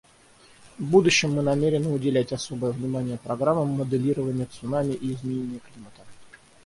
В 0.79 0.83
будущем 0.83 1.33
мы 1.35 1.43
намерены 1.43 1.89
уделять 1.89 2.31
особое 2.33 2.71
внимание 2.71 3.19
программам 3.19 3.67
моделирования 3.67 4.45
цунами 4.47 4.93
и 4.93 5.13
изменения 5.13 5.59
климата. 5.59 6.01